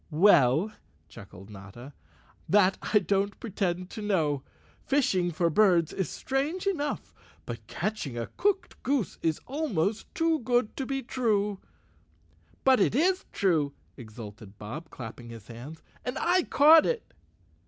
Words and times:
"Well," 0.09 0.73
chuckled 1.09 1.51
Notta, 1.51 1.93
"that 2.49 2.75
I 2.91 2.97
don't 2.97 3.39
pretend 3.39 3.91
to 3.91 4.01
know. 4.01 4.41
Fishing 4.83 5.29
for 5.29 5.51
birds 5.51 5.93
is 5.93 6.09
strange 6.09 6.65
enough, 6.65 7.13
but 7.45 7.67
catch¬ 7.67 8.07
ing 8.07 8.17
a 8.17 8.25
cooked 8.35 8.81
goose 8.81 9.19
is 9.21 9.39
almost 9.45 10.07
too 10.15 10.39
good 10.39 10.75
to 10.75 10.87
be 10.87 11.03
true." 11.03 11.59
146_ 12.63 12.63
Chapter 12.63 12.65
Eleven 12.65 12.65
"But 12.65 12.79
it 12.81 12.95
is 12.95 13.25
true," 13.31 13.73
exulted 13.95 14.57
Bob, 14.57 14.89
clapping 14.89 15.29
his 15.29 15.45
hands, 15.45 15.83
"and 16.03 16.17
I 16.17 16.45
caught 16.49 16.87
it!" 16.87 17.13